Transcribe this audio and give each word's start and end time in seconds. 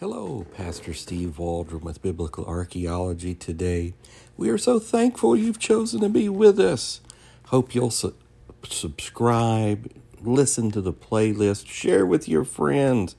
Hello, 0.00 0.46
Pastor 0.56 0.94
Steve 0.94 1.38
Waldron 1.38 1.82
with 1.82 2.00
Biblical 2.00 2.46
Archaeology 2.46 3.34
today. 3.34 3.92
We 4.34 4.48
are 4.48 4.56
so 4.56 4.78
thankful 4.78 5.36
you've 5.36 5.58
chosen 5.58 6.00
to 6.00 6.08
be 6.08 6.26
with 6.26 6.58
us. 6.58 7.02
Hope 7.48 7.74
you'll 7.74 7.90
su- 7.90 8.14
subscribe, 8.66 9.92
listen 10.22 10.70
to 10.70 10.80
the 10.80 10.94
playlist, 10.94 11.66
share 11.66 12.06
with 12.06 12.30
your 12.30 12.44
friends. 12.44 13.14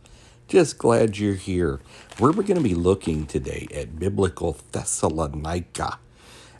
Just 0.47 0.79
glad 0.79 1.19
you're 1.19 1.35
here. 1.35 1.81
We're 2.19 2.31
going 2.31 2.55
to 2.55 2.61
be 2.61 2.73
looking 2.73 3.27
today 3.27 3.67
at 3.71 3.99
Biblical 3.99 4.57
Thessalonica. 4.71 5.99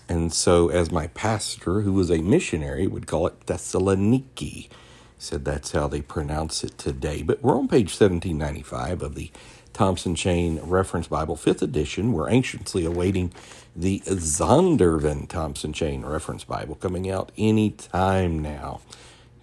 And 0.08 0.32
so, 0.32 0.70
as 0.70 0.92
my 0.92 1.08
pastor, 1.08 1.82
who 1.82 1.94
was 1.94 2.12
a 2.12 2.22
missionary, 2.22 2.86
would 2.86 3.08
call 3.08 3.26
it 3.26 3.48
Thessaloniki, 3.48 4.70
said 5.18 5.46
that's 5.46 5.72
how 5.72 5.88
they 5.88 6.02
pronounce 6.02 6.64
it 6.64 6.78
today. 6.78 7.24
But 7.24 7.42
we're 7.42 7.58
on 7.58 7.68
page 7.68 7.90
1795 8.00 9.02
of 9.02 9.16
the 9.16 9.32
Thompson 9.74 10.16
Chain 10.16 10.60
Reference 10.64 11.08
Bible, 11.08 11.36
5th 11.36 11.62
edition. 11.62 12.14
We're 12.14 12.30
anxiously 12.30 12.86
awaiting 12.86 13.32
the 13.76 14.00
Zondervan 14.02 15.28
Thompson 15.28 15.74
Chain 15.74 16.06
Reference 16.06 16.44
Bible 16.44 16.76
coming 16.76 17.10
out 17.10 17.32
any 17.38 17.72
time 17.72 18.40
now. 18.40 18.82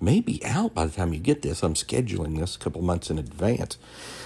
Maybe 0.00 0.44
out 0.44 0.74
by 0.74 0.86
the 0.86 0.92
time 0.92 1.12
you 1.12 1.18
get 1.18 1.42
this. 1.42 1.62
I'm 1.62 1.74
scheduling 1.74 2.38
this 2.38 2.54
a 2.54 2.58
couple 2.58 2.82
months 2.82 3.10
in 3.10 3.18
advance. 3.18 3.78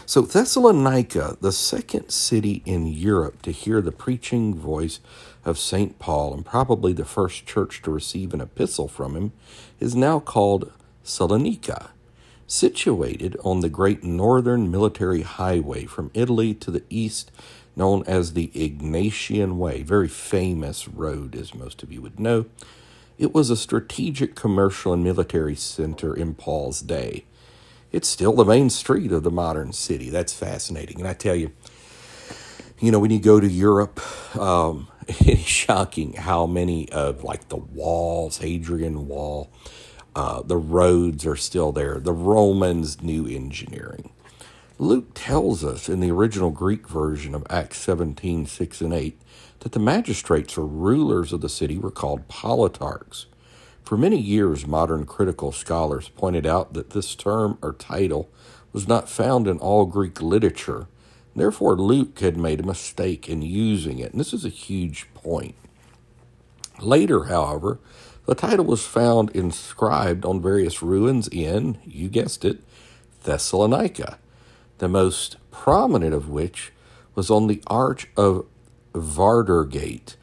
So, 0.05 0.21
Thessalonica, 0.23 1.39
the 1.41 1.53
second 1.53 2.11
city 2.11 2.63
in 2.67 2.87
Europe 2.87 3.41
to 3.43 3.53
hear 3.53 3.81
the 3.81 3.93
preaching 3.93 4.55
voice 4.55 5.01
of 5.45 5.59
St. 5.59 5.99
Paul, 5.99 6.35
and 6.35 6.45
probably 6.45 6.93
the 6.93 7.07
first 7.07 7.47
church 7.47 7.81
to 7.83 7.91
receive 7.91 8.35
an 8.35 8.43
epistle 8.43 8.89
from 8.89 9.17
him, 9.17 9.33
is 9.81 9.95
now 9.95 10.21
called 10.21 10.73
Salonika 11.05 11.89
situated 12.53 13.35
on 13.43 13.61
the 13.61 13.69
great 13.71 14.05
northern 14.05 14.71
military 14.71 15.23
highway 15.23 15.87
from 15.87 16.11
Italy 16.13 16.53
to 16.53 16.71
the 16.71 16.85
east, 16.91 17.33
known 17.75 18.05
as 18.07 18.35
the 18.35 18.49
Egnatian 18.49 19.57
Way, 19.57 19.83
very 19.83 20.09
famous 20.09 20.87
road, 20.87 21.35
as 21.35 21.55
most 21.55 21.83
of 21.83 21.91
you 21.91 22.03
would 22.03 22.21
know. 22.21 22.45
It 23.19 23.33
was 23.33 23.49
a 23.49 23.57
strategic 23.57 24.35
commercial 24.35 24.93
and 24.93 25.03
military 25.03 25.55
center 25.55 26.15
in 26.15 26.35
Paul's 26.35 26.83
day. 26.83 27.25
It's 27.91 28.09
still 28.09 28.35
the 28.35 28.45
main 28.45 28.69
street 28.69 29.13
of 29.13 29.23
the 29.23 29.31
modern 29.31 29.73
city. 29.73 30.11
That's 30.11 30.35
fascinating. 30.35 30.99
And 30.99 31.09
I 31.09 31.15
tell 31.15 31.35
you, 31.35 31.53
you 32.81 32.91
know, 32.91 32.99
when 32.99 33.11
you 33.11 33.19
go 33.19 33.41
to 33.41 33.49
Europe, 33.49 33.99
um, 34.37 34.89
it's 35.09 35.41
shocking 35.41 36.13
how 36.15 36.47
many 36.47 36.91
of 36.91 37.25
like 37.25 37.49
the 37.49 37.57
walls, 37.57 38.39
Hadrian 38.39 39.09
Wall, 39.09 39.51
uh, 40.15 40.43
the 40.43 40.57
roads 40.57 41.25
are 41.27 41.37
still 41.37 41.73
there. 41.73 41.99
The 41.99 42.13
Romans 42.13 43.03
knew 43.03 43.27
engineering. 43.27 44.11
Luke 44.79 45.11
tells 45.15 45.65
us 45.65 45.89
in 45.89 46.01
the 46.01 46.11
original 46.11 46.51
Greek 46.51 46.89
version 46.89 47.35
of 47.35 47.47
Acts 47.49 47.79
17 47.79 48.47
6 48.47 48.81
and 48.81 48.93
8 48.93 49.21
that 49.61 49.73
the 49.73 49.79
magistrates 49.79 50.59
or 50.59 50.67
rulers 50.67 51.33
of 51.33 51.41
the 51.41 51.49
city 51.49 51.79
were 51.79 51.91
called 51.91 52.29
politarchs. 52.29 53.27
For 53.85 53.97
many 53.97 54.19
years, 54.19 54.67
modern 54.67 55.07
critical 55.07 55.53
scholars 55.53 56.09
pointed 56.09 56.47
out 56.47 56.73
that 56.73 56.91
this 56.91 57.15
term 57.15 57.59
or 57.63 57.73
title 57.73 58.31
was 58.73 58.89
not 58.89 59.09
found 59.09 59.47
in 59.47 59.59
all 59.59 59.87
Greek 59.87 60.21
literature. 60.21 60.87
Therefore, 61.37 61.77
Luke 61.77 62.19
had 62.19 62.37
made 62.37 62.61
a 62.61 62.67
mistake 62.67 63.29
in 63.29 63.43
using 63.43 63.99
it, 63.99 64.13
and 64.13 64.21
this 64.21 64.33
is 64.33 64.45
a 64.45 64.51
huge 64.51 65.07
point. 65.15 65.55
Later, 66.81 67.25
however, 67.25 67.79
the 68.27 68.35
title 68.35 68.65
was 68.65 68.87
found 68.87 69.31
inscribed 69.31 70.25
on 70.25 70.41
various 70.41 70.83
ruins 70.83 71.29
in, 71.29 71.79
you 71.85 72.09
guessed 72.09 72.45
it, 72.45 72.63
Thessalonica, 73.25 74.19
the 74.79 74.89
most 74.89 75.37
prominent 75.51 76.15
of 76.15 76.29
which 76.29 76.73
was 77.15 77.31
on 77.31 77.47
the 77.47 77.63
Arch 77.67 78.09
of 78.17 78.47
Vardar 78.95 79.69
Gate, 79.69 80.17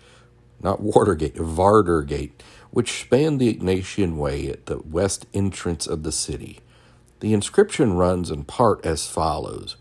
not 0.61 0.81
Watergate, 0.81 1.35
Vardar 1.35 2.05
Gate, 2.05 2.41
which 2.71 3.01
spanned 3.01 3.39
the 3.39 3.53
Egnatian 3.53 4.15
Way 4.15 4.47
at 4.47 4.65
the 4.65 4.79
west 4.79 5.25
entrance 5.33 5.87
of 5.87 6.03
the 6.03 6.11
city. 6.11 6.59
The 7.19 7.33
inscription 7.33 7.93
runs 7.93 8.31
in 8.31 8.43
part 8.45 8.85
as 8.85 9.07
follows 9.07 9.75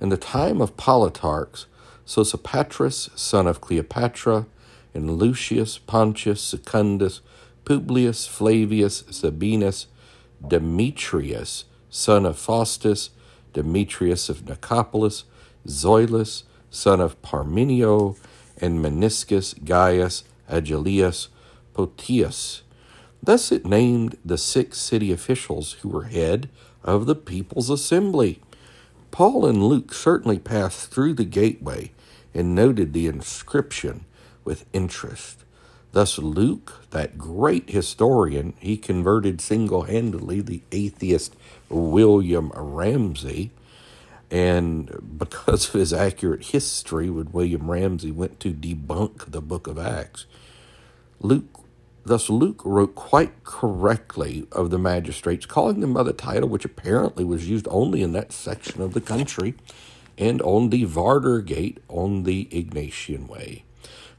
In 0.00 0.08
the 0.08 0.16
time 0.16 0.60
of 0.60 0.76
Politarchs, 0.76 1.66
Sosipatris, 2.06 3.16
son 3.16 3.46
of 3.46 3.60
Cleopatra, 3.60 4.46
and 4.94 5.12
Lucius 5.18 5.78
Pontius 5.78 6.40
Secundus 6.40 7.20
Publius 7.64 8.26
Flavius 8.26 9.02
Sabinus, 9.04 9.86
Demetrius, 10.46 11.64
son 11.88 12.26
of 12.26 12.38
Faustus, 12.38 13.10
Demetrius 13.52 14.28
of 14.28 14.44
Nicopolis, 14.44 15.24
Zoilus, 15.66 16.42
son 16.70 17.00
of 17.00 17.20
Parmenio, 17.22 18.16
and 18.58 18.84
Meniscus 18.84 19.54
Gaius 19.64 20.24
Agellius 20.50 21.28
Potius. 21.74 22.62
Thus 23.22 23.52
it 23.52 23.64
named 23.64 24.16
the 24.24 24.38
six 24.38 24.78
city 24.78 25.12
officials 25.12 25.74
who 25.74 25.88
were 25.88 26.04
head 26.04 26.48
of 26.82 27.06
the 27.06 27.14
people's 27.14 27.70
assembly. 27.70 28.40
Paul 29.10 29.46
and 29.46 29.62
Luke 29.62 29.94
certainly 29.94 30.38
passed 30.38 30.90
through 30.90 31.14
the 31.14 31.24
gateway 31.24 31.92
and 32.34 32.54
noted 32.54 32.92
the 32.92 33.06
inscription 33.06 34.06
with 34.44 34.64
interest. 34.72 35.44
Thus, 35.92 36.18
Luke, 36.18 36.86
that 36.90 37.18
great 37.18 37.68
historian, 37.68 38.54
he 38.58 38.78
converted 38.78 39.42
single 39.42 39.82
handedly 39.82 40.40
the 40.40 40.62
atheist 40.72 41.36
William 41.68 42.50
Ramsay. 42.54 43.50
And 44.30 45.18
because 45.18 45.68
of 45.68 45.74
his 45.74 45.92
accurate 45.92 46.46
history, 46.46 47.10
when 47.10 47.30
William 47.32 47.70
Ramsay 47.70 48.10
went 48.10 48.40
to 48.40 48.54
debunk 48.54 49.30
the 49.30 49.42
book 49.42 49.66
of 49.66 49.78
Acts, 49.78 50.24
Luke, 51.20 51.60
thus 52.04 52.30
Luke 52.30 52.62
wrote 52.64 52.94
quite 52.94 53.44
correctly 53.44 54.46
of 54.50 54.70
the 54.70 54.78
magistrates, 54.78 55.44
calling 55.44 55.80
them 55.80 55.92
by 55.92 56.02
the 56.02 56.14
title 56.14 56.48
which 56.48 56.64
apparently 56.64 57.22
was 57.22 57.50
used 57.50 57.68
only 57.70 58.02
in 58.02 58.12
that 58.12 58.32
section 58.32 58.80
of 58.80 58.94
the 58.94 59.00
country 59.02 59.54
and 60.16 60.40
on 60.40 60.70
the 60.70 60.86
Vardar 60.86 61.44
Gate 61.44 61.78
on 61.88 62.22
the 62.22 62.46
Egnatian 62.46 63.28
Way. 63.28 63.64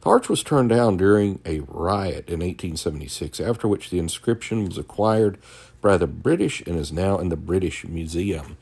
The 0.04 0.10
arch 0.10 0.28
was 0.28 0.44
turned 0.44 0.68
down 0.68 0.98
during 0.98 1.40
a 1.46 1.62
riot 1.62 2.28
in 2.28 2.42
1876, 2.42 3.40
after 3.40 3.70
which 3.70 3.90
the 3.90 4.00
inscription 4.00 4.66
was 4.66 4.78
acquired 4.78 5.38
by 5.80 5.96
the 5.96 6.08
British 6.08 6.62
and 6.68 6.78
is 6.78 6.92
now 6.92 7.20
in 7.20 7.30
the 7.30 7.38
British 7.38 7.86
Museum. 7.86 8.58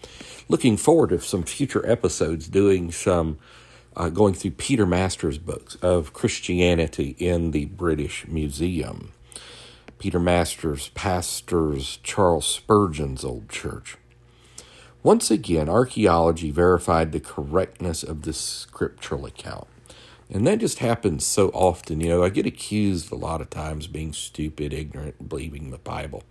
Looking 0.50 0.78
forward 0.78 1.10
to 1.10 1.20
some 1.20 1.42
future 1.42 1.84
episodes 1.90 2.48
doing 2.48 2.92
some 2.92 3.40
uh, 3.96 4.10
going 4.10 4.36
through 4.36 4.52
Peter 4.52 4.86
Masters' 4.86 5.40
books 5.40 5.76
of 5.82 6.14
Christianity 6.14 7.16
in 7.18 7.50
the 7.52 7.66
British 7.66 8.28
Museum. 8.28 9.12
Peter 9.98 10.20
Masters 10.20 10.90
pastors 10.90 11.98
Charles 12.04 12.46
Spurgeon's 12.46 13.24
old 13.24 13.50
church. 13.50 13.98
Once 15.02 15.32
again, 15.32 15.68
archaeology 15.68 16.52
verified 16.52 17.12
the 17.12 17.20
correctness 17.20 18.04
of 18.04 18.22
this 18.22 18.40
scriptural 18.40 19.26
account. 19.26 19.68
And 20.32 20.48
that 20.48 20.60
just 20.60 20.80
happens 20.80 21.26
so 21.26 21.50
often. 21.50 22.00
You 22.00 22.08
know, 22.08 22.24
I 22.24 22.30
get 22.30 22.46
accused 22.46 23.12
a 23.12 23.16
lot 23.16 23.42
of 23.42 23.50
times 23.50 23.88
being 23.88 24.14
stupid, 24.14 24.74
ignorant, 24.74 25.28
believing 25.28 25.72
the 25.72 25.78
Bible. 25.78 26.24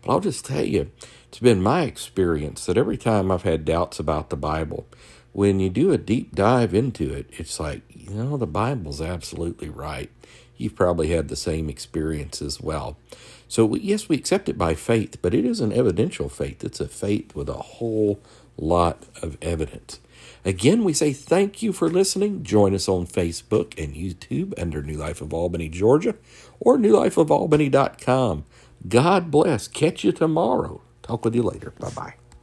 But 0.00 0.12
I'll 0.12 0.20
just 0.20 0.44
tell 0.44 0.64
you, 0.64 0.90
it's 1.28 1.40
been 1.40 1.60
my 1.60 1.82
experience 1.82 2.64
that 2.66 2.78
every 2.78 2.96
time 2.96 3.32
I've 3.32 3.42
had 3.42 3.64
doubts 3.64 3.98
about 3.98 4.30
the 4.30 4.36
Bible, 4.36 4.86
when 5.32 5.58
you 5.58 5.70
do 5.70 5.92
a 5.92 5.98
deep 5.98 6.34
dive 6.36 6.72
into 6.72 7.12
it, 7.12 7.26
it's 7.32 7.58
like, 7.58 7.82
you 7.88 8.10
know, 8.10 8.36
the 8.36 8.46
Bible's 8.46 9.00
absolutely 9.00 9.68
right. 9.68 10.10
You've 10.56 10.76
probably 10.76 11.08
had 11.08 11.28
the 11.28 11.36
same 11.36 11.68
experience 11.68 12.40
as 12.40 12.60
well. 12.60 12.96
So, 13.48 13.74
yes, 13.74 14.08
we 14.08 14.16
accept 14.16 14.48
it 14.48 14.58
by 14.58 14.74
faith, 14.74 15.20
but 15.22 15.34
it 15.34 15.44
is 15.44 15.60
an 15.60 15.72
evidential 15.72 16.28
faith. 16.28 16.62
It's 16.62 16.80
a 16.80 16.88
faith 16.88 17.34
with 17.34 17.48
a 17.48 17.54
whole 17.54 18.20
lot 18.56 19.04
of 19.22 19.38
evidence. 19.40 20.00
Again, 20.44 20.84
we 20.84 20.92
say 20.92 21.12
thank 21.12 21.62
you 21.62 21.72
for 21.72 21.88
listening. 21.88 22.42
Join 22.42 22.74
us 22.74 22.88
on 22.88 23.06
Facebook 23.06 23.78
and 23.82 23.94
YouTube 23.94 24.54
under 24.60 24.82
New 24.82 24.96
Life 24.96 25.20
of 25.20 25.32
Albany, 25.32 25.68
Georgia, 25.68 26.14
or 26.60 26.76
newlifeofalbany.com. 26.78 28.44
God 28.86 29.30
bless. 29.30 29.68
Catch 29.68 30.04
you 30.04 30.12
tomorrow. 30.12 30.82
Talk 31.02 31.24
with 31.24 31.34
you 31.34 31.42
later. 31.42 31.72
Bye 31.78 31.90
bye. 31.90 32.27